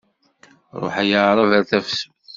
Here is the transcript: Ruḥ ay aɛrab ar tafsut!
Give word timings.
Ruḥ 0.81 0.95
ay 1.01 1.11
aɛrab 1.19 1.51
ar 1.57 1.63
tafsut! 1.69 2.17